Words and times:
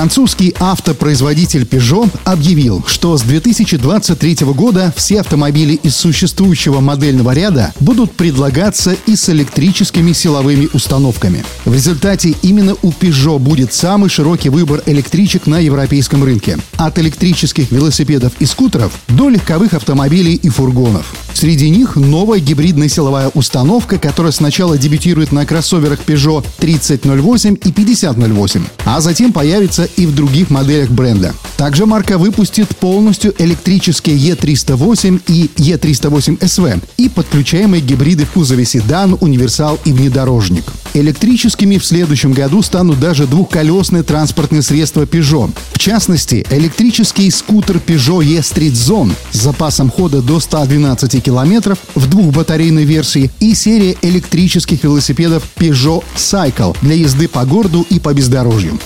Французский 0.00 0.54
автопроизводитель 0.58 1.64
Peugeot 1.64 2.08
объявил, 2.24 2.82
что 2.86 3.18
с 3.18 3.20
2023 3.20 4.46
года 4.46 4.94
все 4.96 5.20
автомобили 5.20 5.74
из 5.74 5.94
существующего 5.94 6.80
модельного 6.80 7.34
ряда 7.34 7.74
будут 7.80 8.12
предлагаться 8.12 8.96
и 9.04 9.14
с 9.14 9.28
электрическими 9.28 10.12
силовыми 10.12 10.70
установками. 10.72 11.44
В 11.66 11.74
результате 11.74 12.34
именно 12.40 12.76
у 12.80 12.92
Peugeot 12.92 13.38
будет 13.38 13.74
самый 13.74 14.08
широкий 14.08 14.48
выбор 14.48 14.82
электричек 14.86 15.46
на 15.46 15.58
европейском 15.58 16.24
рынке. 16.24 16.56
От 16.78 16.98
электрических 16.98 17.70
велосипедов 17.70 18.32
и 18.38 18.46
скутеров 18.46 18.98
до 19.08 19.28
легковых 19.28 19.74
автомобилей 19.74 20.34
и 20.34 20.48
фургонов. 20.48 21.14
Среди 21.40 21.70
них 21.70 21.96
новая 21.96 22.38
гибридная 22.38 22.90
силовая 22.90 23.30
установка, 23.32 23.98
которая 23.98 24.30
сначала 24.30 24.76
дебютирует 24.76 25.32
на 25.32 25.46
кроссоверах 25.46 26.00
Peugeot 26.06 26.44
3008 26.58 27.56
и 27.64 27.72
5008, 27.72 28.64
а 28.84 29.00
затем 29.00 29.32
появится 29.32 29.88
и 29.96 30.04
в 30.04 30.14
других 30.14 30.50
моделях 30.50 30.90
бренда. 30.90 31.32
Также 31.56 31.86
марка 31.86 32.18
выпустит 32.18 32.76
полностью 32.76 33.34
электрические 33.38 34.18
E308 34.18 35.22
и 35.28 35.50
E308 35.56 36.40
SV 36.40 36.82
и 36.98 37.08
подключаемые 37.08 37.80
гибриды 37.80 38.26
в 38.26 38.32
кузове 38.32 38.66
седан, 38.66 39.16
универсал 39.18 39.78
и 39.86 39.92
внедорожник. 39.94 40.64
Электрическими 40.92 41.78
в 41.78 41.86
следующем 41.86 42.32
году 42.32 42.62
станут 42.62 42.98
даже 42.98 43.26
двухколесные 43.26 44.02
транспортные 44.02 44.60
средства 44.62 45.02
Peugeot. 45.02 45.50
В 45.72 45.78
частности, 45.78 46.44
электрический 46.50 47.30
скутер 47.30 47.76
Peugeot 47.76 48.24
E-Street 48.24 48.72
Zone 48.72 49.12
с 49.30 49.38
запасом 49.38 49.90
хода 49.90 50.20
до 50.20 50.40
112 50.40 51.29
километров 51.30 51.78
в 51.94 52.10
двухбатарейной 52.10 52.82
версии 52.82 53.30
и 53.38 53.54
серия 53.54 53.96
электрических 54.02 54.82
велосипедов 54.82 55.44
Peugeot 55.54 56.02
Cycle 56.16 56.76
для 56.82 56.96
езды 56.96 57.28
по 57.28 57.44
городу 57.44 57.86
и 57.88 58.00
по 58.00 58.12
бездорожью. 58.12 58.80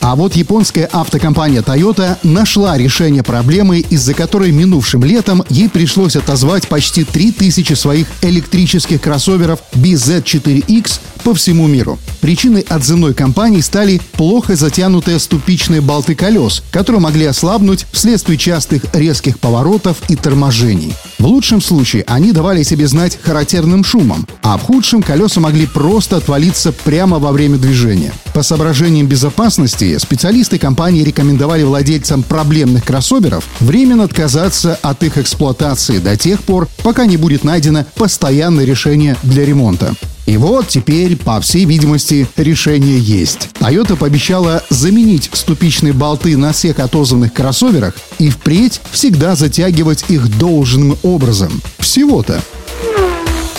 А 0.00 0.16
вот 0.16 0.34
японская 0.34 0.88
автокомпания 0.90 1.60
Toyota 1.60 2.16
нашла 2.22 2.78
решение 2.78 3.22
проблемы, 3.22 3.80
из-за 3.80 4.14
которой 4.14 4.50
минувшим 4.50 5.04
летом 5.04 5.44
ей 5.50 5.68
пришлось 5.68 6.16
отозвать 6.16 6.68
почти 6.68 7.04
3000 7.04 7.74
своих 7.74 8.06
электрических 8.22 9.02
кроссоверов 9.02 9.60
BZ4X 9.72 11.00
по 11.24 11.34
всему 11.34 11.66
миру. 11.66 11.98
Причиной 12.20 12.60
отзывной 12.60 13.14
кампании 13.14 13.60
стали 13.60 14.00
плохо 14.12 14.54
затянутые 14.54 15.18
ступичные 15.18 15.80
болты 15.80 16.14
колес, 16.14 16.62
которые 16.70 17.00
могли 17.00 17.24
ослабнуть 17.24 17.86
вследствие 17.92 18.38
частых 18.38 18.84
резких 18.92 19.38
поворотов 19.40 19.96
и 20.08 20.16
торможений. 20.16 20.94
В 21.18 21.26
лучшем 21.26 21.62
случае 21.62 22.04
они 22.06 22.32
давали 22.32 22.62
себе 22.62 22.86
знать 22.86 23.18
характерным 23.22 23.82
шумом, 23.82 24.26
а 24.42 24.58
в 24.58 24.62
худшем 24.62 25.02
колеса 25.02 25.40
могли 25.40 25.66
просто 25.66 26.18
отвалиться 26.18 26.72
прямо 26.72 27.18
во 27.18 27.32
время 27.32 27.56
движения. 27.56 28.12
По 28.34 28.42
соображениям 28.42 29.06
безопасности 29.06 29.96
специалисты 29.98 30.58
компании 30.58 31.02
рекомендовали 31.02 31.62
владельцам 31.62 32.22
проблемных 32.22 32.84
кроссоверов 32.84 33.44
временно 33.60 34.04
отказаться 34.04 34.78
от 34.82 35.02
их 35.02 35.16
эксплуатации 35.16 35.98
до 35.98 36.16
тех 36.16 36.42
пор, 36.42 36.68
пока 36.82 37.06
не 37.06 37.16
будет 37.16 37.44
найдено 37.44 37.86
постоянное 37.94 38.66
решение 38.66 39.16
для 39.22 39.46
ремонта. 39.46 39.94
И 40.26 40.36
вот 40.36 40.68
теперь, 40.68 41.16
по 41.16 41.40
всей 41.40 41.64
видимости, 41.64 42.26
решение 42.36 42.98
есть. 42.98 43.50
Toyota 43.60 43.96
пообещала 43.96 44.62
заменить 44.70 45.30
ступичные 45.32 45.92
болты 45.92 46.36
на 46.36 46.52
всех 46.52 46.78
отозванных 46.78 47.32
кроссоверах 47.32 47.94
и 48.18 48.30
впредь 48.30 48.80
всегда 48.90 49.36
затягивать 49.36 50.04
их 50.08 50.38
должным 50.38 50.96
образом. 51.02 51.60
Всего-то. 51.78 52.42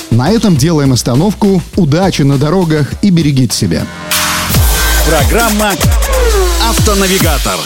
На 0.10 0.32
этом 0.32 0.56
делаем 0.56 0.94
остановку. 0.94 1.62
Удачи 1.76 2.24
на 2.24 2.38
дорогах 2.38 2.94
и 3.02 3.10
берегите 3.10 3.56
себя. 3.56 3.86
Программа 5.06 5.74
«Автонавигатор». 6.68 7.60